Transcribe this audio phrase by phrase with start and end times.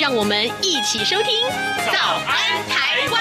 [0.00, 1.46] 让我们一起收听
[1.92, 3.20] 《早安台湾》。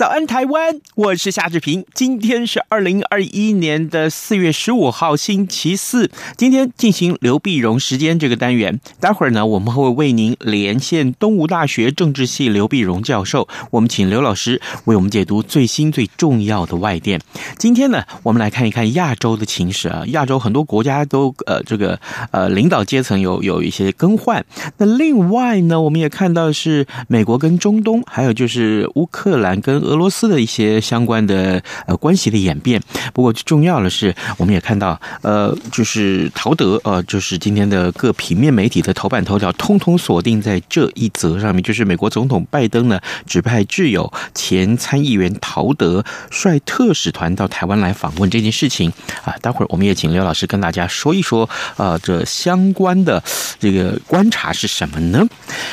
[0.00, 0.80] 早安，台湾！
[0.94, 1.84] 我是夏志平。
[1.92, 6.10] 今天是二零二一年的四月十五号，星期四。
[6.38, 8.80] 今天进行刘碧荣时间这个单元。
[8.98, 13.46] 待会儿呢，我们会为您连线东吴大学政治系刘碧荣教授。
[13.72, 17.20] 我们请刘老师为我们解读最新最重要的外电。
[17.58, 20.04] 今天呢，我们来看一看亚洲的情势啊。
[20.06, 24.42] 亚洲很多国家都呃这个呃领导阶层有有一些更换。
[24.78, 29.89] 那另外呢，我们也看到是美国跟中东，还有就是乌克兰跟。
[29.90, 32.80] 俄罗斯的一些相关的呃关系的演变，
[33.12, 48.92] 不过最重要的是，我们也看到呃，就是陶德呃，就是今天的各平面媒体的头版头条，通通锁定在这一则上面，就是美国总统拜登呢指派挚友前参议员陶德率特使团到台湾来访问这件事情
[49.24, 49.34] 啊。
[49.42, 53.20] 待会儿我们也请刘老师跟大家说一说啊，这相关的
[53.58, 55.26] 这个观察是什么呢？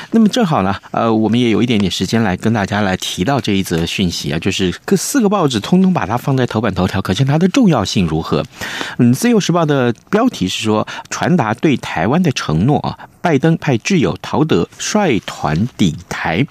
[0.10, 4.07] 那么正好呢，呃，我们也有一点点时间来跟大家来提到这一则讯。
[4.32, 8.44] 啊，就是各四个报纸通通把它放在头版头条，可见它的重要性如何？
[8.98, 12.98] 嗯，《自由时报》的标题是说，传达对台湾的承诺啊。
[13.20, 16.48] 拜登派挚友陶德率团抵台，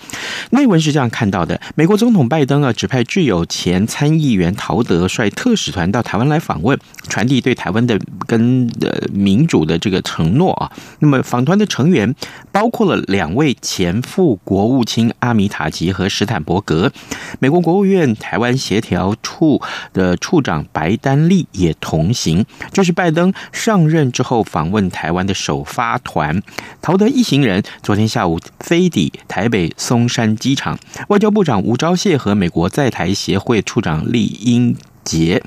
[0.50, 10.70] 内文是这样看到的：美国总统拜登啊，指派挚友前参议员陶德率特使团到台湾来访问，传递对台湾的跟呃民主的这个承诺啊。
[11.00, 12.14] 那么访团的成员
[12.52, 16.92] 包括了两位前副国务卿阿米塔吉和史坦伯格，
[17.40, 19.60] 美国国务院台湾协调处
[19.92, 22.44] 的处长白丹利也同行。
[22.72, 26.42] 这是拜登上任之后访问台湾的首发团。
[26.80, 35.42] 陶德一行人昨天下午飞抵台北松山机场，外交部长吴钊燮和美国在台协会处长李英杰，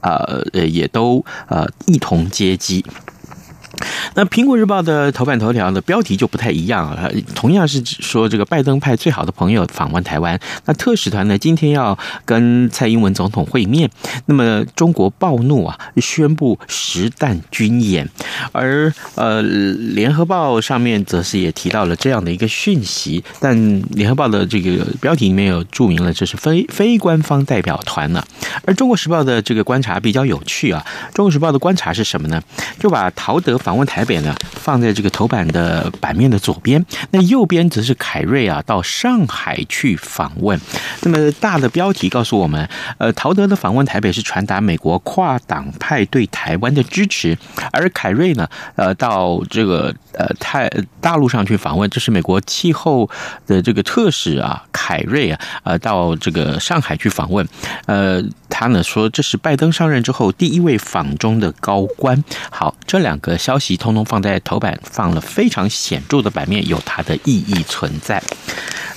[0.00, 2.84] 呃，也都呃一同接机。
[4.14, 13.90] 那《苹果日报》的头版头条的标题就不太一样啊，同样是说这个拜登派最好的朋友访问台湾，那特使团呢今天要跟蔡英文总统会面，
[14.26, 18.08] 那么中国暴怒啊，宣布实弹军演，
[18.52, 19.42] 而呃
[19.94, 23.56] 《联合报》上面则是也提到了这样的一个讯息，但
[23.90, 28.22] 《联合报》的这个标题里面有注明了这是非非官方代表团呢，
[28.64, 30.84] 而《中国时报》的这个观察比较有趣啊，
[31.14, 32.42] 《中国时报》的观察是什么呢？
[32.78, 34.02] 就把陶德访访问台。
[34.04, 40.60] 北呢，放在这个头版的版面的左边，那右边则是凯瑞啊到上海去访问。
[41.02, 42.68] 那么大的标题告诉我们，
[42.98, 47.38] 呃，陶德的访问台北是传达美国跨党派对台湾的支持，
[47.72, 50.68] 而凯瑞呢，呃，到这个呃泰
[51.00, 53.08] 大陆上去访问，这是美国气候
[53.46, 57.46] 的这个特使啊，凯瑞啊，呃，到这个上海去访问，
[57.86, 62.22] 呃，他呢说这是拜登上任之后第一位访中的高官。
[62.50, 63.92] 好，这两个消息通。
[64.04, 68.22] 放在头版放了非常显著的版面，有它的意义存在。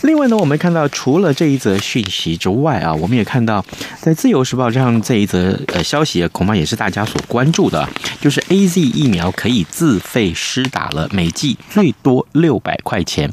[0.01, 3.65] 另外呢，我们看到除了这一则讯息之外啊，我们也看到
[3.99, 7.87] 在《自由时报》上这一则呃消息，恐怕也是大家所关注的，
[8.21, 13.29] 就是 AZ 疫苗可以自费施打了，每剂最多六百块钱。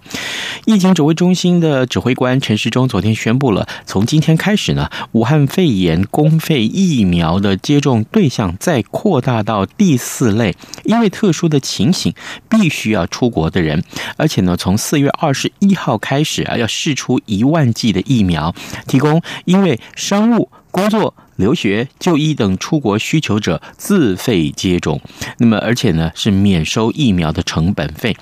[0.65, 12.15] 疫情指挥中心的指挥官陈时中昨天宣布了，从今天开始呢，武汉肺炎公费疫苗的接种对象再扩大到第四类，因为特殊的情形，
[12.49, 13.83] 必须要出国的人，
[14.17, 18.55] 而且呢，从四月二十一号开始啊，要试出一万剂的疫苗，
[18.87, 21.15] 提供因为商务工作。
[21.37, 25.01] 留学、就医等出国需求者自费接种，
[25.39, 28.17] 那么而且呢是免收疫苗的成本费。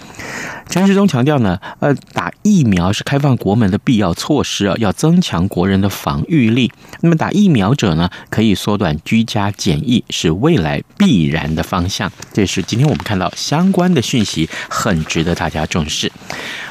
[0.69, 6.71] 陈时中强调呢，呃，打疫苗是开放国门的必要措施啊，要增强国人的防御力。
[7.01, 12.13] 那么打疫苗者呢，可以缩短居家检疫，是未来必然的方向。
[12.33, 16.13] 这是今天我们看到相关的讯息，很值得大家重视。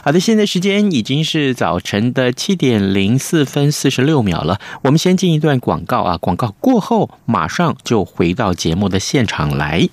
[0.01, 6.17] 好的，现在时间已经是早晨的七点零四分四十六秒了，我们先进一段广告啊。
[6.17, 9.89] 广告过后，马上就回到节目的现场来。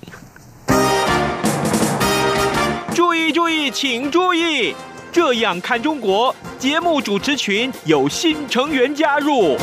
[2.95, 4.73] 注意注意，请注意！
[5.11, 9.57] 这样看中国节目主持群有新成员加入。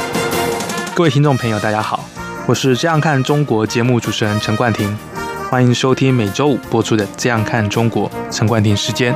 [0.95, 2.05] 各位听众朋友，大家好，
[2.47, 4.95] 我是这样看中国节目主持人陈冠廷。
[5.51, 9.15] 欢迎收听每周五播出的《这样看中国》，陈冠廷时间。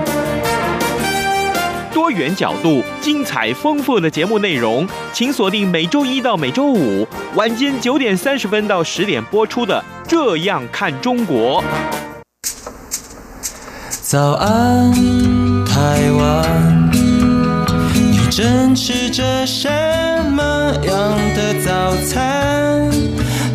[2.08, 11.62] 多元角度、精彩丰富的节目内容，请锁定每周一到每周五晚间九点三十分到十点播出的《这样看中国》。
[14.00, 14.90] 早安，
[15.66, 16.90] 台湾，
[17.92, 19.68] 你正吃着什
[20.30, 20.42] 么
[20.86, 22.90] 样的早餐？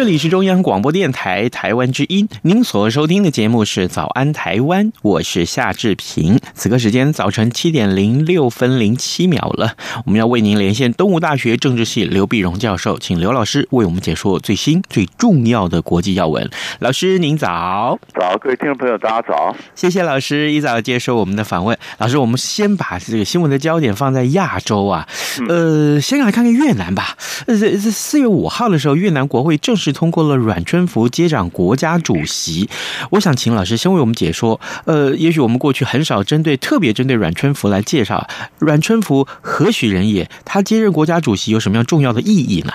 [0.00, 6.40] 这里是中央广播电台台湾之音，您所收听的节目是《早安台湾》，我是夏志平。
[6.54, 9.74] 此刻时间早晨七点零六分零七秒了，
[10.06, 16.48] 我们要为您连线东吴大学政治系刘碧荣教授，请刘老师为我们解说最新最重要的国际要闻。
[16.78, 21.76] 老师您早，早，各位听众朋友大家早，谢谢老师一早接受我们的访问。
[21.98, 25.06] 老师，我们先把这个新闻的焦点放在亚洲啊，
[25.46, 27.18] 呃，先来看看越南吧。
[27.46, 32.68] 呃，这四月五号的时候，越南国会正式通过了阮春福接掌国家主席。
[33.10, 34.60] 我想请老师先为我们解说。
[34.84, 38.26] 呃，也许我们过去很少针对特别针对阮春福来介绍。
[38.58, 40.28] 阮春福何许人也？
[40.44, 42.72] 他接任国家主席有什么样重要的意义呢？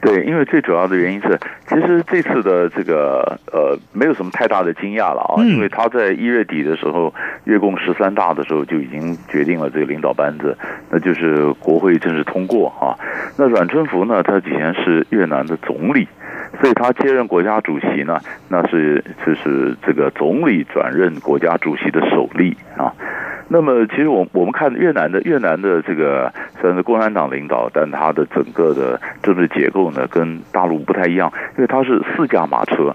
[0.00, 7.12] 对，因为最主要的原因是，其实这次的这个呃，没有什么太大的惊讶了啊，因为他在一月底的时候，
[7.44, 10.56] 越共十三大的时候就已经决定了这个领导班子，
[10.90, 12.94] 那就是国会正式通过啊。
[13.36, 16.06] 那阮春福呢，他以前是越南的总理。
[16.60, 22.92] 所以他接任国家主席呢，那是就是这个总理转任国家主席的首例啊。
[23.48, 32.94] 那么其实我我们看越南的越南的这个虽然是共产党领导，但它的整个的政治结构呢，跟大陆不太一样，因为它是四驾马车。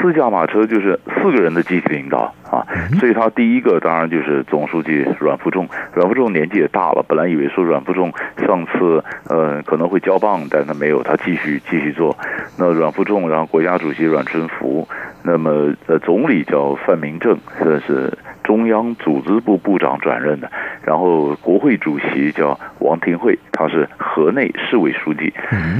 [0.00, 2.64] 四驾马车就是四个人的集体领导啊，
[2.98, 5.68] 所以他第一个当然就是总书记阮富仲。
[5.94, 12.16] 阮富仲年纪也大了，本来以为说阮富仲上次呃可能会交棒，但他没有，他继续继续做。
[12.58, 14.86] 那阮富仲，然后国家主席阮春福，
[15.24, 20.50] 那么呃总理叫范明政，这是中央组织部部长转任的。
[20.84, 25.32] 然后国会主席叫王廷惠，他是河内市委书记。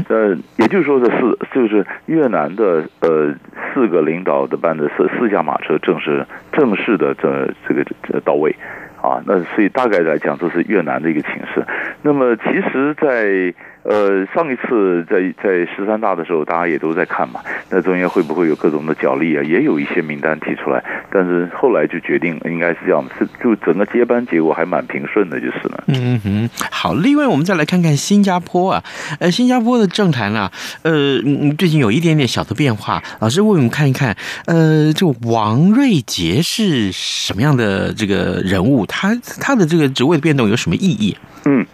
[0.09, 3.35] 呃，也就是说这四就是越南的呃。
[3.73, 8.55] 四个领导的班子，四四驾马车正式正式的这这个这到位
[9.01, 11.65] 啊，那所以大概来讲，这是越南的一个情势。
[12.03, 13.55] 那么其实，在
[13.89, 17.41] 呃，上一次在在十三大的时候，大家也都在看嘛。
[17.71, 19.43] 那中间会不会有各种的角力啊？
[19.43, 25.85] 也有一些名单提出来，但是后来就决定应该是这样，是就整个接班结果还蛮平顺的，就是了。
[25.87, 26.93] 嗯哼，好。
[26.93, 28.85] 另外，我们再来看看新加坡啊，
[29.21, 30.53] 呃，新加坡的政坛啊，
[30.83, 33.03] 呃，嗯，最近有一点点小的变化。
[33.21, 34.15] 老师为我们看一看，
[34.45, 38.85] 呃，这王瑞杰是什么样的这个人物？
[38.85, 41.17] 他他的这个职位的变动有什么意义？
[41.47, 41.65] 嗯。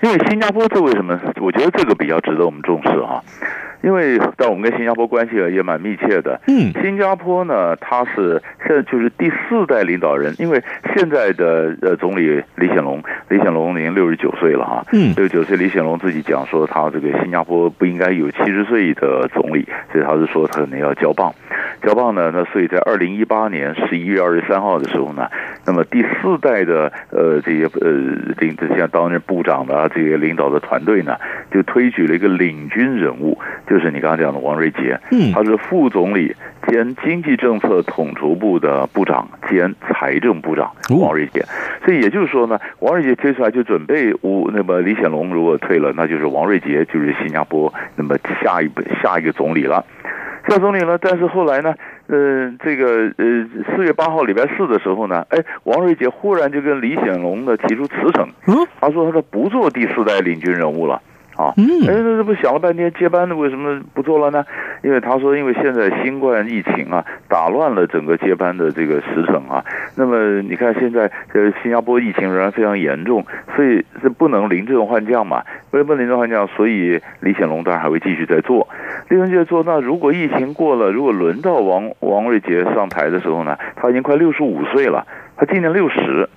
[0.00, 1.18] 因为新加坡这为什么？
[1.40, 3.22] 我觉得这个比较值得我们重视哈。
[3.82, 6.40] 因为但我们跟新加坡关系也蛮密切的。
[6.46, 10.62] 嗯，新加坡呢，他是现在就是第四代领导人，因为
[10.94, 14.84] 现在的呃总理李显龙，李显龙已经六十九岁了哈。
[14.92, 21.32] 嗯，六十九岁，李显龙自己讲说，他这个新加坡不应该有七十岁的总理，所以他是说他可能要交棒。
[21.82, 25.28] 交棒呢，那所以在二零一八年十一月二十三号的时候呢，
[25.64, 27.90] 那么第四代的呃这些呃
[28.38, 31.16] 领这些担任部长的啊这些领导的团队呢，
[31.52, 33.38] 就推举了一个领军人物。
[33.68, 36.34] 就是你刚刚讲的王瑞杰，嗯，他是副总理
[36.66, 41.44] 兼经济政策统筹部的部长兼财政部长王瑞杰，
[41.84, 48.70] 所以也就是说呢，王瑞杰推出来就准备，吴那么李显龙如果退了，那就是王瑞杰就是新加坡那么下一
[49.02, 49.84] 下一个总理了，
[50.48, 50.96] 下总理了。
[50.98, 51.74] 但是后来呢，
[52.06, 58.28] 呃，这个呃四月八号礼拜四的时候呢，哎，王瑞杰忽然就跟李显龙呢提出辞呈，
[58.80, 61.00] 他说他说不做第四代领军人物了。
[61.38, 64.44] 啊，嗯哎，那这不想了半天接班的为什么不做了呢？
[64.82, 69.64] 因为他说，因为现在新冠疫情啊，打乱了整个接班的这个时程啊。
[69.94, 75.44] 那么你看现在呃新加坡疫情仍然非常严重，所以是不能临阵换将嘛。
[75.70, 76.44] 为什么临阵换将？
[76.48, 78.66] 所以李显龙当然还会继续在做，
[79.08, 79.62] 继续在做。
[79.64, 86.28] 那如果疫情过了，如果轮到王王瑞杰上台的时候呢，他已经快六十五岁了，他今年六十。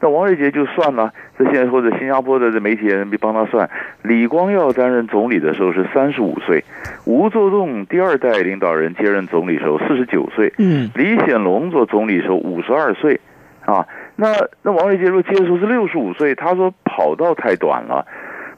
[0.00, 3.68] 那王瑞杰就算了，这现在或者新加坡的这媒体人帮他算，
[4.02, 6.64] 李光耀担任总理的时候是三十五岁，
[7.04, 13.20] 吴作栋第二代领导人接任总理时候四十九岁，嗯，李显龙做总理时候五十二岁，
[13.64, 13.86] 啊，
[14.16, 14.28] 那
[14.62, 18.06] 那王瑞杰如果接的时候是六十五岁，他说跑道太短了。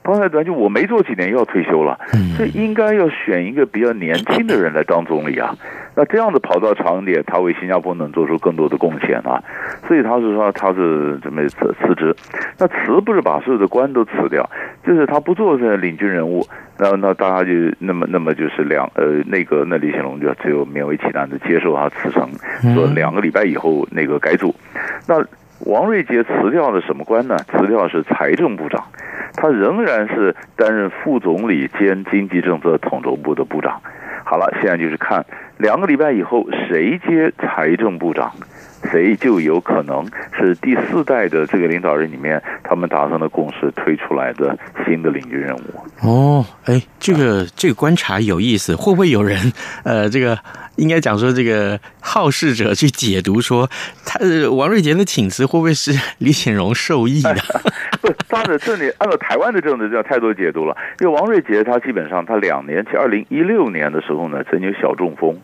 [0.08, 1.98] 刚才咱就我没做几年又要退休了，
[2.34, 5.54] 所以应该要选一个比较年轻的人来当总理啊。
[5.94, 9.38] 那这样子跑到长点，他为新加坡能做出更多的贡献啊。
[9.86, 12.16] 所以他是说他是准备辞辞职。
[12.56, 14.48] 那辞不是把所有的官都辞掉，
[14.82, 16.42] 就是他不做这领军人物。
[16.78, 22.26] 那那大家就那么那么就是两呃那个那李显龙就只有勉为其难的接受他辞呈，
[22.74, 24.54] 说两个礼拜以后那个改组。
[25.06, 25.22] 那
[25.66, 27.36] 王瑞杰辞掉了什么官呢？
[27.50, 28.84] 辞掉的是财政部长。
[29.34, 33.80] 他仍然是担任副总理兼经济政策统筹部的部长。
[34.24, 35.24] 好了，现在就是看
[35.58, 38.32] 两个礼拜以后谁接财政部长，
[38.90, 40.06] 谁就有可能
[40.36, 44.56] 是第四代的这个领导人里面，他们达成的共识推出来的
[44.86, 45.60] 新的领军人物。
[46.02, 49.52] 哦，哎，这个这个观察有意思，会不会有人
[49.84, 50.38] 呃这个？
[50.76, 53.68] 应该讲说，这个好事者去解读说，
[54.06, 57.34] 他王瑞杰的请辞会不会是李显荣受益的？
[58.00, 60.76] 不，当然这里按照台湾的政治，这样太多解读了。
[61.00, 65.36] 因为王瑞杰他基本上他两年前，二零一六年的时候呢，曾经小中风。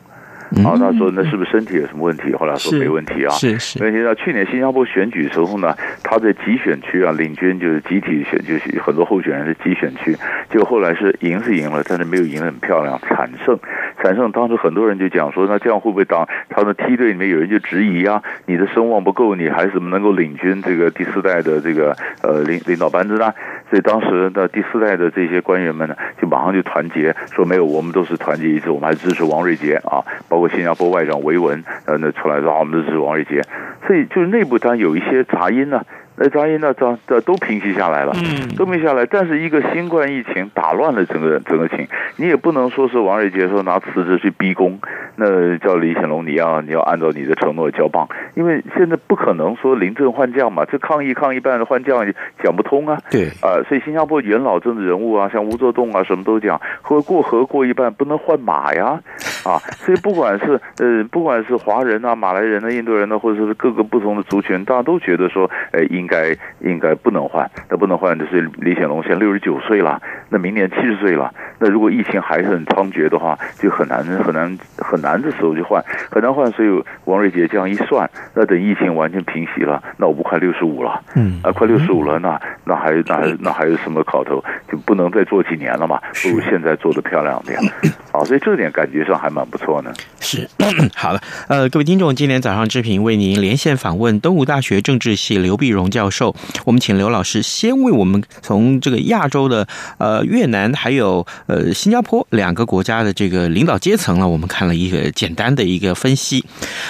[0.50, 3.30] 然后他说：“那是不是身体有什么问题？”后来说没问题啊。
[3.30, 3.78] 是是。
[3.78, 10.16] 因为你知道去年新加坡选举时候呢，他在集选区啊领军，就是集体选，就是很多候选人是集选区。
[10.50, 13.58] 结果后来是赢是赢了，但是没有赢得很漂亮，惨胜。
[14.02, 18.22] 惨胜当时很多人就讲说：“那这样会不会当他的梯队里面有人就质疑啊？
[18.46, 23.32] 你的声望不够，你还怎么能够领军这个第四代的这个呃领领导班子呢？”
[23.68, 33.42] 所以当时的第四代的这些官员们呢，就马上就团结说：“没有，我们都是团结一致，我们还支持王瑞杰啊，包括。”新加坡外长维文，呃，那出来说，我们支持王瑞杰，
[33.88, 35.85] 所以就是内部当然有一些杂音呢。
[36.16, 39.04] 那杂音呢，这这都平息下来了，嗯，都平息下来。
[39.06, 44.78] 但是一个新冠疫情打乱了整个整个情，你也不能说是王瑞杰说拿辞职去逼宫，
[45.16, 52.06] 那叫李显龙你要你要按照你的承诺交棒，因为现在不可能说临阵换将嘛，这抗议抗议办换将
[52.42, 59.00] 讲不通啊，对，啊、呃，所以新加坡元老政治人物啊，像吴作栋啊，什么都讲，和过河过一半不能换马呀，
[59.44, 71.32] 啊，所以不管是呃不管是华人啊、马来人啊、印度人呢、啊，或者是各个不同的族群，大家都觉得说，呃，应应该应该不能换，那不能换就是李显龙，现在六十九岁了，那明年七十岁了。
[71.58, 76.52] 那如果疫情还是很猖獗的话，就很难很难很难的时候就换，很难换。
[76.52, 84.44] 所以王瑞杰这样一算，那等疫情完全平息了，那我不快六十五了，嗯啊，快六十五了，那那还那还那还有什么考头？
[84.70, 85.98] 就不能再做几年了嘛？
[86.22, 87.58] 不如现在做的漂亮点。
[88.12, 89.92] 啊，所以这点感觉上还蛮不错呢。
[90.20, 90.48] 是，
[90.94, 96.34] 好了，呃，各位听众，今天早上之平为您连线访问东吴大学政治系刘碧荣教授。
[96.64, 99.66] 我们请刘老师先为我们从这个亚洲的
[99.98, 106.44] 呃越南还有呃新加坡两个国家的这个领导阶层呢，我们看了一个简单的一个分析。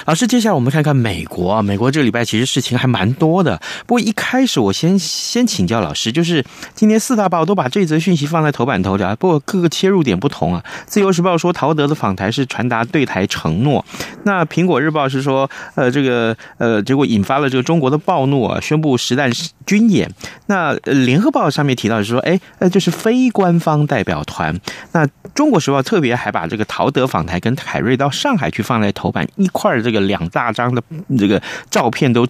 [0.04, 3.60] 老师，接下来我们看看美国啊，美国这个礼拜其实事情还蛮多的。
[3.86, 10.62] 不过一开始我先先请教老师，就是今天四大报都把这则讯息放在头版头条，不过各个切入点不同啊。
[10.86, 13.84] 自由时报说陶德的访台是传达对台承诺，
[14.24, 19.30] 那苹果日报是说，呃，这个呃，结果引发了这个中国的暴怒啊，宣布实弹
[19.64, 20.10] 军演。
[20.46, 24.58] 那联合报上面提到是说，哎，呃，就是非官方代表团。
[24.92, 30.82] 那中国时报特别还把这个陶德访台跟凯瑞到上海去放在头版一块儿，这个两大张的
[31.16, 32.26] 这个照片都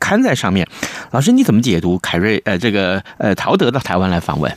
[0.00, 0.66] 刊在上面。
[1.12, 4.52] 老师你怎么解读凯瑞呃这个呃陶德到台湾来访问？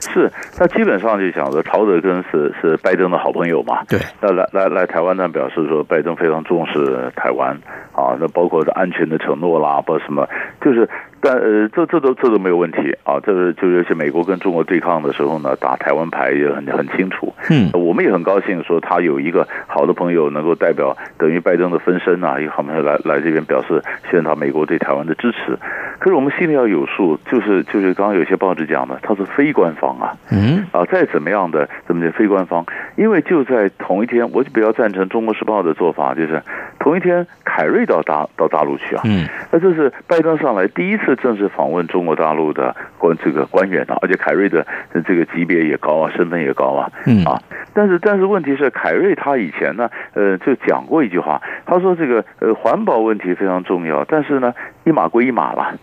[0.00, 3.82] 是，那基本上就讲说，曹德根是是拜登的好朋友嘛。
[3.88, 7.56] 对，那来来来台湾呢，表示说拜登非常重视台湾
[7.92, 10.28] 啊，那包括安全的承诺啦，包括什么，
[10.60, 10.88] 就是。
[11.26, 13.18] 但呃，这这都这都没有问题啊。
[13.24, 17.32] 这个就尤其美国跟中国对抗的时候呢，打台湾牌也很很清楚。
[17.48, 25.58] 嗯，我们也很高兴说他有一个好的朋友能够代表等于拜登的分身啊，一个好朋友来来这边表示宣达美国对台湾的支持。
[26.04, 30.12] 可是我们心里要有数，就是就是刚刚有些报纸讲的，他是非官方啊。
[30.30, 32.62] 嗯，啊，再怎么样的怎么的非官方，
[32.94, 36.42] 因为就在同一天，我就比较赞成《中国时报》的做法，就是
[36.78, 39.00] 同一天凯瑞到大到大陆去啊。
[39.06, 41.16] 嗯，那这是拜登上来第一次。
[41.16, 44.66] 正式访问中国大陆的官这个官员啊，而且凯瑞的
[45.06, 47.40] 这个级别也高啊，身份也高啊，嗯啊，
[47.72, 54.52] 但是但是问题是，凯瑞他以前呢，呃，就讲过一句话，他说这个呃环保问题非常重要，但是呢，
[54.84, 55.74] 一码归一码了。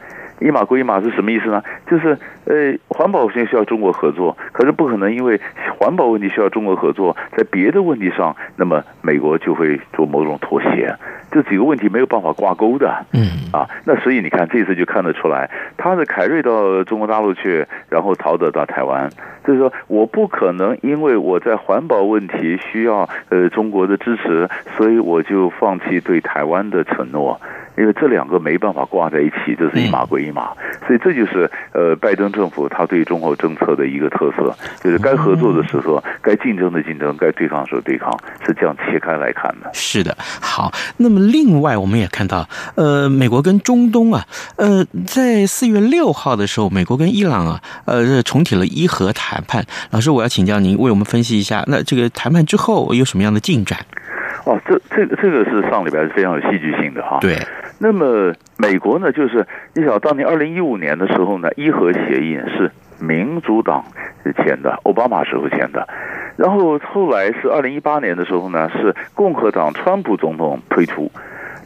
[0.41, 1.63] 一码归一码是什么意思呢？
[1.89, 5.39] 就是呃，环保现在需要中国合作，可是不可能因为
[5.77, 10.95] 环保问题需要中国合作，在别的问题上，那么美国就会做某种妥协。
[11.31, 13.05] 这几个问题没有办法挂钩的。
[13.13, 13.21] 嗯
[13.53, 19.09] 啊，那所以你看这次就看得出来，他的凯瑞到中国大陆去，然后陶德到台湾，
[19.45, 27.39] 就是说我不可能因为我在环保问题需要呃中国的支持，所以我就放弃对台湾的承诺。
[27.81, 30.51] 因为这两个没办法挂在一起，这是一码归一码，
[30.85, 39.69] 所以这就是呃拜登政府他对中国政策的一个特色，就是该合作的时候，该竞争的竞争，该对抗的时候对抗，是这样切开来看的。
[39.73, 49.65] 是的，好，那么另外我们也看到，呃，美国跟中东啊，呃，在四月六号的时候，美国跟伊朗啊，呃，重启了伊核谈判。
[49.89, 53.79] 老师，我要请教您为我们分析一下，那这个谈判之后有什么样的进展？
[54.45, 57.17] 哦，这这个这个是上礼拜是非常有戏剧性的哈。
[57.19, 57.35] 对。
[57.83, 62.69] 那么美国呢，就是你想当年二零一五年的时候呢，伊核协议是
[62.99, 63.83] 民主党
[64.37, 65.87] 签的，奥巴马时候签的，
[66.37, 71.11] 然后后来是二零一八年的时候呢，是共和党川普总统推出。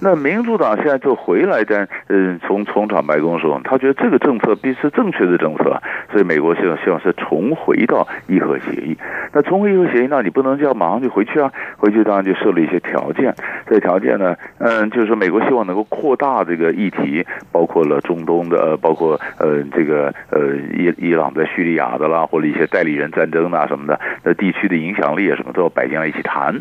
[0.06, 5.82] 那民主党现在就回来的，嗯，从重返白宫的时候，他觉得这个政策必是正确的政策，
[6.12, 8.96] 所以美国希望希望是重回到伊核协议。
[9.34, 13.34] 那重回伊核协议，那你不能叫马上就回去啊，回去当然就设了一些条件。
[13.66, 26.54] 这个条件呢，嗯，就是说美国希望能够扩大这个议题，包括了中东的，包括呃这个呃伊伊朗在叙利亚的啦，或者一些代理人战争啊什么的，那地区的影响力啊什么都要摆进来一起谈。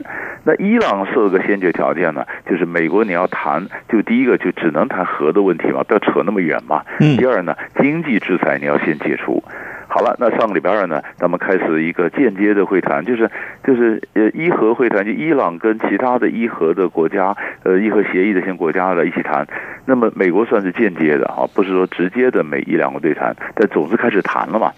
[0.44, 3.28] 那伊朗设个先决条件呢，就是美国你要。
[3.34, 6.82] 谈就第一个就只能谈核的问题嘛，不要扯那么远嘛。
[7.18, 9.42] 第二呢，经济制裁你要先解除。
[9.86, 13.30] 好了，那上个礼拜二呢，咱们开始一个间接的会谈，就是
[13.62, 19.46] 就是呃伊核会谈，就伊朗跟其他的伊核的国家，呃伊核协议的一些国家的一起谈。
[19.86, 24.72] 那么美国算是间接的啊，不是说直接的美伊两国对谈，但总是开始谈了嘛。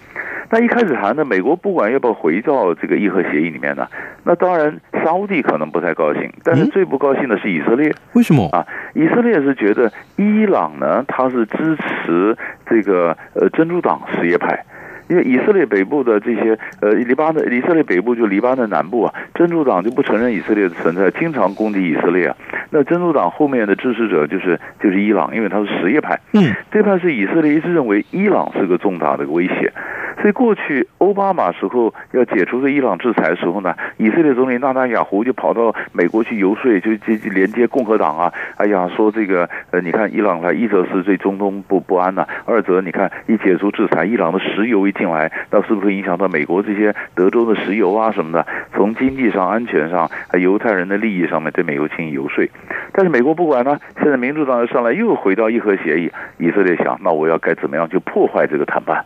[0.50, 3.88] 那一开始谈呢，美国不管要不要回到这个伊核协议里面呢，
[4.22, 7.94] 那当然沙乌地可能不太高兴，但是最不高兴的是以色列。
[8.14, 8.66] 为什么啊？
[8.92, 12.36] 以色列是觉得伊朗呢，他是支持
[12.68, 14.64] 这个呃真主党什叶派。
[15.08, 22.36] 因为以色列北部的这些呃，黎巴嫩，以色列北部就黎巴嫩南部啊，真主党就不承认以色列的存在，经常攻击以色列啊。
[22.70, 26.18] 那真主党后面的支持者就是就是伊朗，因为他是什叶派。
[26.32, 29.72] 嗯，这派是以色列一直认为伊朗是个重大的威胁，
[30.20, 48.46] 所以过去奥巴马时候要解除这伊朗制裁的时候呢，以色列总理纳塔雅胡就跑到美国去游说，就就连接共和党啊，哎呀，说这个呃，你看伊朗来一则是对中东不不安呐、二则你看一解除制裁，伊朗的石油一进来，那是不是影响到美国这些德州的石油啊什么的？
[48.72, 52.44] 从经济上、安全上、犹太人的利益上面对美国进行游说。
[52.92, 59.04] 但是美国不管呢，现在民主党又上来又回到伊核协议，以色列想，那我要该怎么样去破坏这个谈判？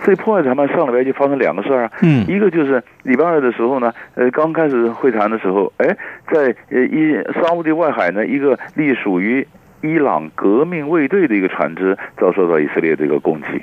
[0.00, 1.92] 所以破坏谈判上礼拜就发生两个事儿啊。
[2.02, 5.96] 嗯，一个就是礼拜二的时候呢，呃，刚开始会谈的时候，哎，
[6.30, 9.46] 在呃伊沙乌地外海呢，一个隶属于
[9.82, 13.62] 伊朗革命卫队的一个船只遭受到以色列这个攻击。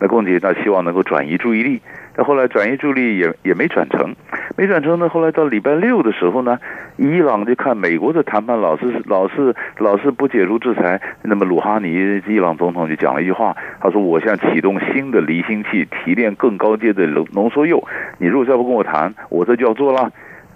[0.00, 1.80] 那攻击，那希望能够转移注意力。
[2.18, 4.12] 那后来转移注意力也也没转成，
[4.56, 5.08] 没转成呢。
[5.08, 6.58] 后来到礼拜六的时候呢，
[6.96, 17.86] 伊朗就看美国的谈判老是老是老是不解除制裁，那么鲁哈尼伊朗总统就讲了一句话，他说：“我现在启动新的离心器，提炼更高阶的浓浓缩铀。
[18.18, 20.10] 你如果再不跟我谈，我这就要做了。”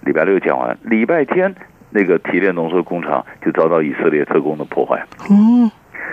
[0.05, 1.55] 礼拜六讲完，礼拜天
[1.91, 5.01] 那个提炼浓缩工厂就遭到以色列特工的破坏。
[5.31, 5.71] 嗯。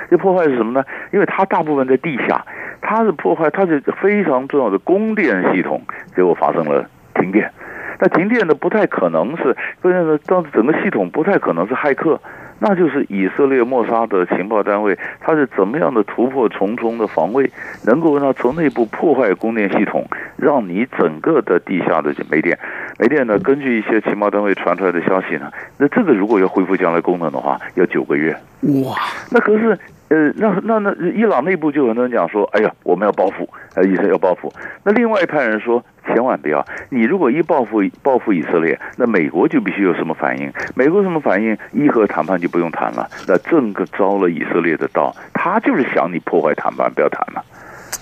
[0.08, 0.84] 这破坏是什么呢？
[1.12, 2.44] 因为它大部分在地下，
[2.80, 5.80] 它是破坏，它是非常重要的供电系统，
[6.16, 7.50] 结果发生了停电。
[7.98, 12.18] 那停电呢，不太可能是，关键是当整个系统不太可能是骇客，
[12.58, 17.50] 那就是以色列莫沙的情报单位，它是怎么样的突破重重的防卫，
[17.84, 20.06] 能够让它从内部破坏供电系统，
[20.38, 22.58] 让你整个的地下的就没电。
[22.98, 28.34] 没电呢，根据一些情报单位传出来的消息呢，那这个如果要恢复将来功能的话，要九个月。
[28.62, 28.96] 哇，
[29.30, 29.78] 那可是。
[30.10, 34.52] 呃，那那那伊朗内部就有很多人讲说，哎呀，我们要报复，呃，以色列要报复。
[34.82, 40.52] 那另外一派人说，千万不要，你如果一报复报复以色列，那美国就必须有什么反应？
[40.74, 41.56] 美国什么反应？
[41.70, 43.08] 伊核谈判就不用谈了。
[43.28, 47.44] 那正个遭了以色列的道，他就是想你破坏谈判，不要谈了。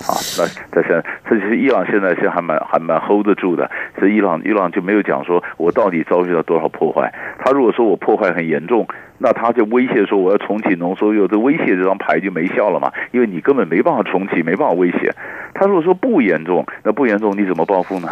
[0.07, 3.69] 啊，那这现在，这就是伊朗现在是还蛮还蛮 hold 得住的。
[3.99, 7.13] 所以伊朗伊朗就没有讲说我到底遭遇到多少破坏。
[7.39, 8.87] 他如果说我破坏很严重。
[9.21, 12.89] 那他就威胁说我要重启浓缩铀，这威胁这张牌就没效了嘛？
[13.11, 15.13] 因为你根本没办法重启，没办法威胁。
[15.53, 18.07] 他如果说不严重，那不严重你怎么报复呢？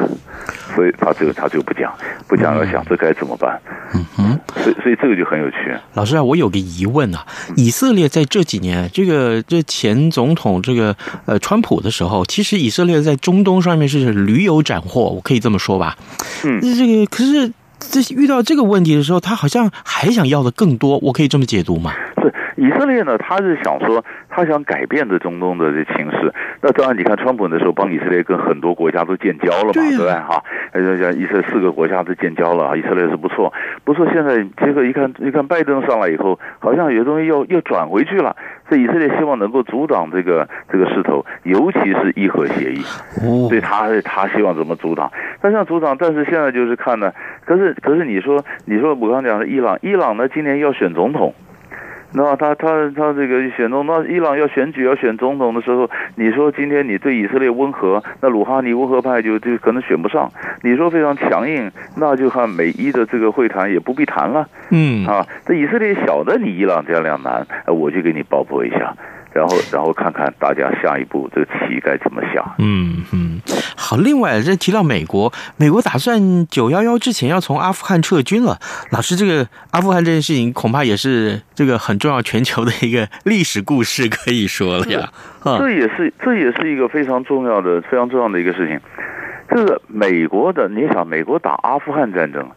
[0.75, 1.93] 所以他这个他就不讲，
[2.27, 3.57] 不讲要想这该怎么办？
[3.95, 5.73] 嗯哼，所以所以这个就很有趣。
[5.93, 10.93] 老师啊，我有个疑问啊，以色列在这几年，这个这前总统这个
[11.25, 15.97] 呃川普的时候，其实以色列在中东上面是屡有斩获，我可以这么说吧？
[16.43, 17.51] 嗯，这个可是。
[17.79, 21.93] 这遇到这个问题的时候，他好像还想要的更多，我可以这么解读吗？
[22.19, 26.33] 是，以色列呢，他是想说，他想改变这中东的这情势。
[26.61, 30.11] 那当然，你看川普的时候帮以色列跟很多国家都建交了嘛，对不对？
[30.11, 30.43] 哈，
[30.73, 33.53] 像以色列四个国家都建交了，以色列是不错。
[33.85, 38.35] 不错，现在结果一看，一看拜登上来以后，好像有东西又又转回去了。
[38.67, 42.81] 所以以色列希望能够阻挡这个这个势头，尤其是伊核协议。
[43.47, 45.11] 所以他他希望怎么阻挡？
[45.41, 47.13] 他想阻挡，但是现在就是看呢。
[47.45, 51.33] 可是可是你说你说我刚讲的伊朗，伊朗呢今年要选总统。
[52.13, 60.31] 那他他他这个选中，那伊朗要选举要选总统的时候，你说今天你对以色列温和，那鲁哈尼温和派就就可能选不上。
[60.61, 64.47] 你说非常强硬，那就看美伊的这个会谈也不必谈了。
[64.71, 68.95] 嗯啊，这以色列晓得你伊朗这样两难，我就给你爆破一下。
[69.33, 72.55] 然后，然后看看大家下一步这个棋该怎么下。
[72.57, 73.39] 嗯嗯，
[73.75, 73.97] 好。
[73.97, 78.57] 另外，这提到美国，美国打算九幺幺之前要从阿富汗撤军了。
[78.91, 85.09] 老师，这个阿富汗这件事情，恐怕也是这个很重要全球的一个历史故事，可以说了呀。
[85.43, 88.79] 这也是这也是一个非常重要的、非常重要的一个事情。
[89.49, 92.49] 这个美国的，你想，美国打阿富汗战争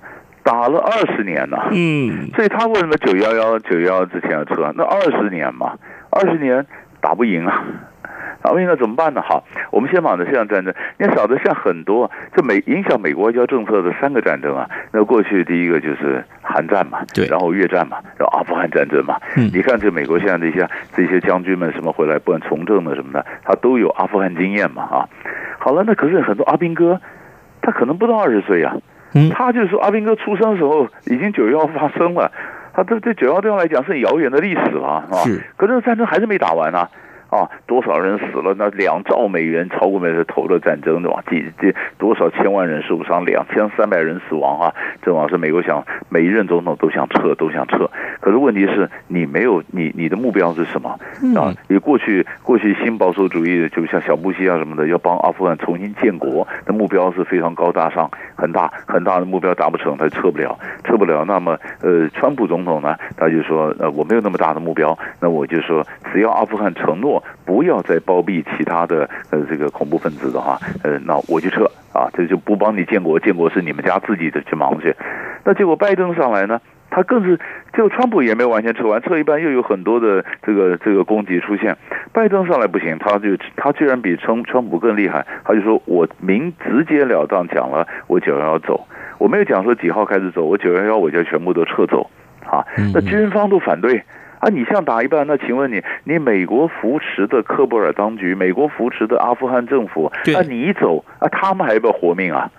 [0.42, 4.72] 打了二十年了，嗯，所以他为什么九幺幺九幺幺之前要撤？
[4.76, 5.79] 那二十年嘛。
[6.12, 6.66] 二十年
[7.00, 7.62] 打不赢啊，
[8.42, 9.22] 打不赢那怎么办呢？
[9.22, 25.07] 好，我们先把这这场战争，你晓得像很多这美影响美国外交政策的三个战争啊，那过去第一个就是韩战嘛，对，然后越战嘛，然后阿富汗战争嘛，嗯，你看这美国现在这些这些将军们什么回来，不管从政的什么的，他都有阿富汗经验嘛啊。
[25.61, 27.00] 好了，那可是很多阿兵哥，
[27.62, 28.76] 他可能不到二十岁啊，
[29.14, 32.30] 嗯，他就是说阿兵哥出生的时候已经九幺幺发生了。
[32.72, 35.22] 他这对九幺幺对他来讲是很遥远的历史了，是吧？
[35.24, 35.42] 是。
[35.56, 36.88] 可是战争还是没打完呢，
[37.30, 38.54] 啊，多少人死了？
[38.58, 41.22] 那两兆美元超过美元投了战争，对吧？
[41.28, 44.74] 几几多少千万人受伤，两千三百人死亡啊！
[45.00, 47.88] 这往是美国想每一任总统都想撤，都想撤。
[48.20, 50.90] 可是问题是你没有你你的目标是什么
[51.36, 51.54] 啊？
[51.68, 61.24] 你过去过去新保守主义就像小布希啊什么的，要帮阿富汗重新建国那目标是非常高大上，很大很大的目标达不成，他就撤不了，撤不了。
[61.24, 74.94] 那么呃，川普总统呢，他就说呃我没有那么大的目标，那我就说只要阿富汗承诺不要再包庇其他的呃这个恐怖分子的话，呃那我就撤啊，这就不帮你建国，建国是你们家自己的去忙去。
[75.44, 76.61] 那结果拜登上来呢？
[76.92, 77.38] 他更是，
[77.72, 81.76] 就川普也没完全撤完，撤一半又有很多的这个这个攻击出现。
[82.12, 92.11] 拜登上来不行，他就他居然比川川普更厉害，他就说我明直截了当讲了，我九幺幺走，我没有讲说几号开始走，我九幺幺我就全部都撤走，
[92.44, 94.02] 啊，那军方都反对
[94.40, 102.50] 啊，你像打一半，那请问你，你美国扶持的科布尔当局，美国扶持的阿富汗政府，啊，你一走啊，他们还要不要活命啊？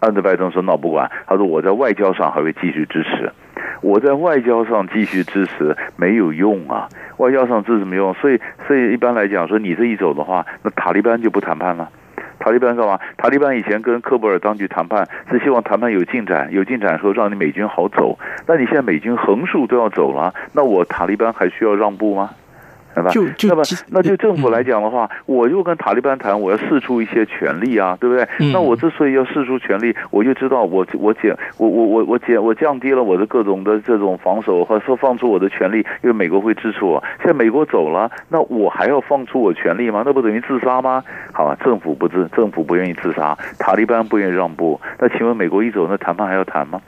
[0.00, 3.32] 安德拜登说，那不管，他说我在外交上还会继续支持。
[3.80, 11.88] 我在外交上继续支持没有用啊，外交上支持没用，所以所以一般来讲说，你这一走的话，那塔利班就不谈判了。
[12.42, 12.98] 塔利班干嘛？
[13.16, 18.18] 塔利班以前跟科布尔当局谈判是希望谈判有进展，有进展说让你美军好走。
[18.48, 22.30] 那你现在美军横竖都要走了，那我塔利班还需要让步吗？
[22.94, 23.10] 对吧？
[23.10, 28.26] 就就那么，那就政府来讲的话，嗯、我就跟塔利班谈，我要试出一些权利啊，对不对？
[28.40, 37.02] 嗯、那我之所以要试出权利，我就知道我我减我我我我减我降低了我的各种的这种防守和说放出我的权利，因为美国会支持我。
[37.18, 40.02] 现在美国走了，那我还要放出我权利吗？
[40.04, 41.02] 那不等于自杀吗？
[41.32, 46.80] 好吧，政府不自政府不愿意自杀，塔利班不愿意让步，那请问美国一走，那谈判还要谈吗？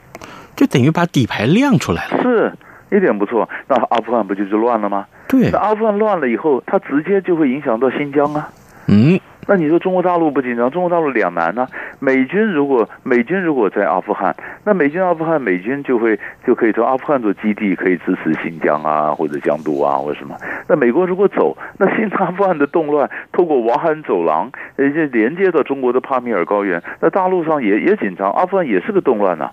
[0.55, 2.21] 就等于把底牌亮出来了。
[2.21, 2.53] 是。
[2.91, 5.07] 一点不错，那阿富汗不就是乱了吗？
[5.27, 8.49] 对，那阿富汗乱了以后，它直接就会影响到新疆啊。
[8.87, 10.69] 嗯，那你说中国大陆不紧张？
[10.69, 11.67] 中国大陆两难呢、啊？
[11.99, 20.35] 美军如果美军如果在阿富汗，那美军阿富汗美军就会就可以从阿富汗做基地，可以支持新疆啊或者江都啊或者什么。
[20.67, 29.51] 那美国如果走，那新阿富汗的动乱透过瓦罕走廊，呃，就连接到中国的帕米尔高原，那大陆上也也紧张，阿富汗也是个动乱呐、啊。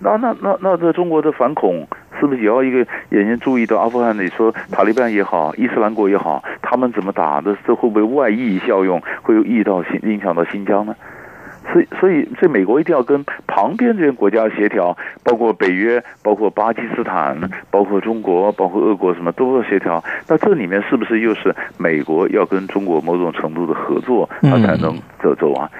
[0.00, 1.84] 那那那那这中国的反恐
[2.18, 2.78] 是不是也要一个
[3.10, 4.16] 眼睛注意到阿富汗？
[4.16, 7.56] 你说塔利班也好，伊斯兰国也好，他们怎么打的？
[7.66, 10.94] 这会不会外溢效用，会有溢到新影响到新疆呢？
[11.70, 17.38] 所以所以这美国一定要跟旁边这些国家协调，包括北约，包括巴基斯坦，
[17.70, 20.02] 包括中国，包括俄国，什么都要协调。
[20.26, 25.70] 那这里面是不是又是美国要跟中国某种程度的合作，它才能走走啊？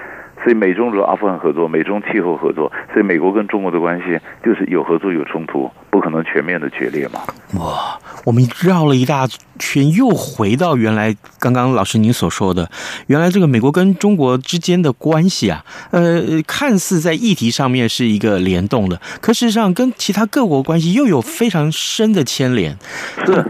[0.43, 7.21] 所以美中如阿富汗合作，美中气候合作，所以美国跟中国的关系就是有合作有冲突，不可能全面的决裂嘛。
[7.59, 9.27] 哇，我们绕了一大
[9.59, 12.69] 圈，又回到原来刚刚老师您所说的，
[13.07, 22.77] 原来这个美国跟中国之间的关系啊，呃，看似在议题上面是一个联动的，可事实上跟其他各国关系又有非常深的牵连。
[23.25, 23.45] 是。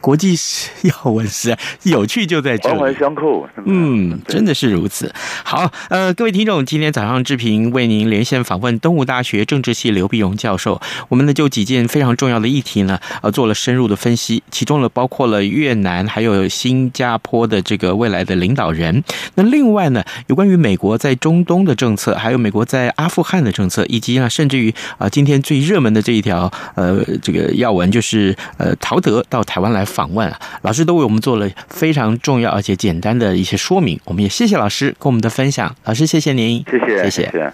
[0.00, 0.36] 国际
[0.82, 3.48] 要闻是有趣就在这里，环环相扣。
[3.64, 5.12] 嗯，真的是如此。
[5.42, 10.80] 好，呃，各位听众，今天早上志平为您连线访问东吴大学政治系刘碧荣教授。
[11.08, 19.02] 我们呢就几件非常重要的议题呢，呃，做了深入的分析，其中呢包括了越南还有新加坡的这个未来的领导人。
[19.34, 29.84] 那另外呢，有关于美国在中东的政策，还有美国在阿富汗的政策，以及呢，甚至于啊、呃，今天最热门的这一条呃这个要闻就是呃陶德到台湾来。
[29.96, 35.74] 访问啊，老师都为我们做了非常重要而且简单的一些说明，我们也谢谢老师跟我们的分享。
[35.84, 37.52] 老师，谢谢您，谢谢，谢谢。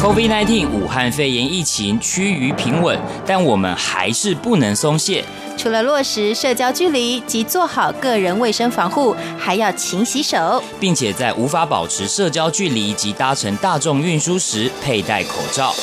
[0.00, 5.22] COVID-19 武汉肺炎疫情趋于平稳，但我们还是不能松懈。
[5.58, 15.74] 除了落实社交距离及做好个人卫生防护，还要勤洗手，并且在无法保持社交距离及搭乘大众运输时佩戴口罩。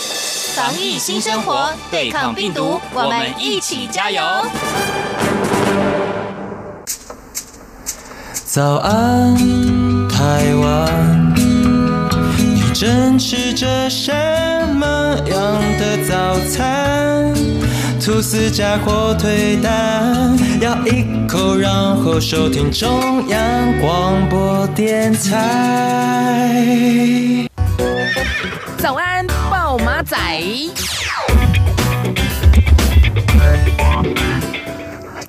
[0.56, 4.22] 防疫新生活，对抗病毒，我们一起加油！
[8.46, 9.36] 早安，
[10.10, 14.12] 台湾，你正吃着什
[14.74, 14.88] 么
[15.28, 17.34] 样的早餐？
[18.04, 26.66] 吐司加火腿蛋，咬一口，然后收听中央广播电台。
[28.80, 29.28] 早安，
[29.70, 30.18] 报马仔。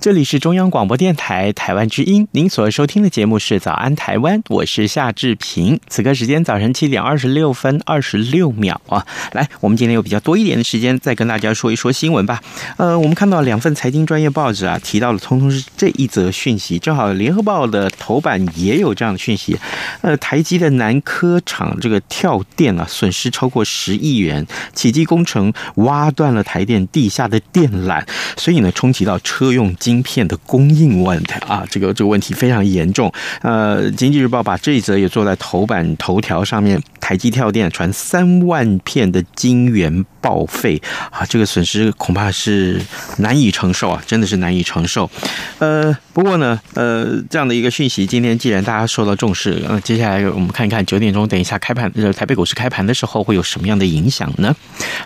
[0.00, 5.78] 这里是中央广播电台台湾之音，您所收听的节目是《早安台湾》，我是夏志平。
[5.88, 12.40] 此刻时间早晨七点二十六分二十六秒啊，来，我们今天有比较多一点的时间，再跟大家说一说新闻吧。
[12.78, 19.58] 呃，我们看到两份财经专业报纸啊，提到了通通是这一则讯息，正好《联合报》的头版也有这样的讯息。
[20.00, 28.02] 呃，台积的南科厂这个跳电啊，损失超过十亿元，启基工程挖断了台电地下的电缆，
[28.38, 29.89] 所以呢，冲击到车用机。
[29.90, 33.12] 晶片的供应问题啊，这个这个问题非常严重。
[33.42, 42.80] 呃，经济日报把这一则也做在头版头条上面，台积跳电传三万片的晶圆报废啊，这个损失恐怕是
[43.18, 45.10] 难以承受啊，真的是难以承受。
[45.58, 54.54] 呃，不过呢，呃，这样的一个讯息，今天既然大家受到重视，呃，接下来我们看一看九点钟等一下开盘，呃，台北股市开盘的时候会有什么样的影响呢？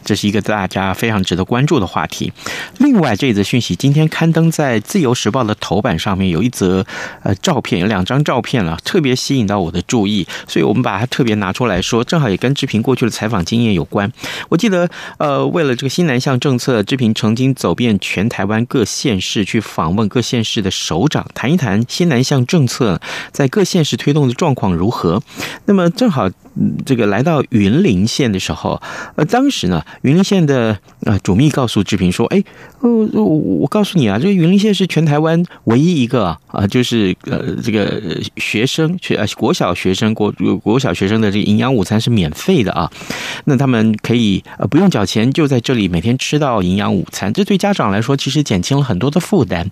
[0.04, 2.30] 这是一个大家非常值得关注的话题。
[2.76, 4.73] 另外，这一则讯息今天刊登在。
[4.74, 6.84] 在《自由时报》的头版上面有一则
[7.22, 14.12] 呃照片，有两张照片了，特别吸引到我的注意，所以我们把它特别拿出来说，正好也跟志平过去的采访经验有关。
[14.48, 25.22] 我记得呃，为了这个新南向政策，志平曾经走遍全台湾各县市去访问各县市的首长，谈一谈新南向政策在各县市推动的状况如何。
[25.66, 26.28] 那么正好
[26.84, 28.82] 这个来到云林县的时候，
[29.14, 32.42] 呃，当时呢，云林县的呃主秘告诉志平说：“哎，
[32.80, 38.00] 呃，我我告诉你啊，这个云林。”县是全台湾唯一一个啊，就是呃，这个
[38.38, 42.90] 学生学呃国小学生国国小学生的这个营养午餐是免费的啊，
[43.44, 49.70] 那他们可以呃不用缴钱，就在这里每天吃到营养午餐，这对家长来说其实减轻了很多的负担。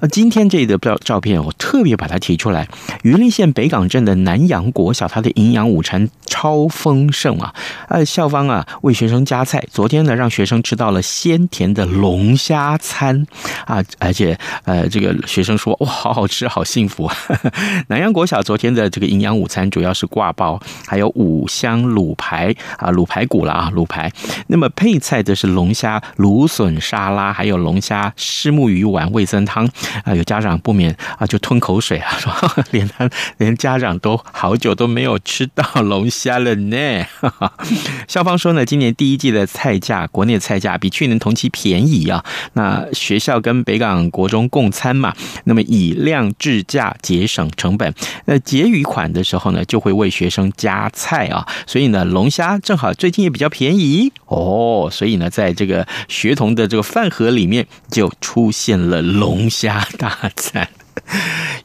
[0.00, 2.66] 呃，今天这个照照片我特别把它提出来，
[3.04, 7.52] 云林县北港镇的南阳国小，它的营养午餐超丰盛啊，
[7.90, 13.26] 呃，校方啊为学生加菜，昨天呢让学生吃到了鲜甜的龙虾餐
[13.66, 14.38] 啊，而且。
[14.64, 17.16] 呃，这个学生说哇，好好吃，好幸福啊。
[17.88, 24.10] 南阳国小昨天的这个营养午餐主要是挂包，还有五香卤排啊，卤排骨了啊，卤排。
[24.46, 29.68] 那么配菜则是龙虾芦笋沙拉，还有龙虾虱目鱼丸味增汤
[30.04, 30.14] 啊。
[30.14, 32.32] 有家长不免啊就吞口水啊，说
[32.70, 37.04] 连他连家长都好久都没有吃到龙虾了呢。
[38.08, 42.24] 校方说呢，今年第一季的菜价，国内菜价比去年同期便宜啊。
[42.54, 47.92] 那学校跟北港国中共餐嘛，那么以量制价节省成本。
[48.26, 51.46] 那结余款的时候呢，就会为学生加菜啊。
[51.66, 54.88] 所以呢，龙虾正好最近也比较便宜哦。
[54.90, 60.68] 所以呢，在这个学童的这个饭盒里面就出现了龙虾大餐，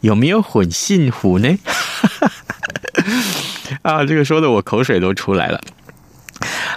[0.01, 1.57] 有没有很幸福呢？
[3.87, 5.61] 啊，这个说的我口水都出来了。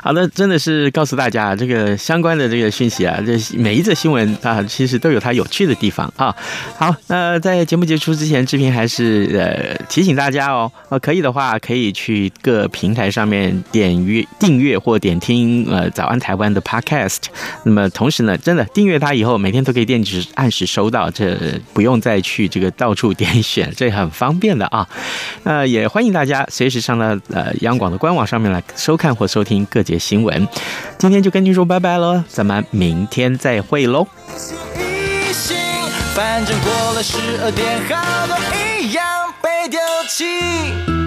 [0.02, 6.34] 好的，真的是告诉大家这个相关的这个讯息啊，这每一则新闻啊，其实都有它有趣的地方啊。
[6.78, 17.24] 好，那在节目结束之前，志平还是呃提醒大家哦，呃，可以的话可以去各平台上面点阅订阅或点听呃早安台湾的 Podcast。
[17.64, 21.36] 那么同时呢，真的订阅它以后，每天都可以电子按时收到，这
[21.74, 24.88] 不用再去这个到处点选，这很方便的啊。
[25.44, 29.84] 呃，也欢迎大家随时上到呃央广的官网上面来收看或收听各。
[29.98, 30.48] 新闻，
[30.98, 34.06] 今天就跟您说拜拜喽，咱们明天再会喽。
[36.14, 38.36] 反正过了十二点，好多
[38.80, 39.04] 一样
[39.40, 40.99] 被丢弃。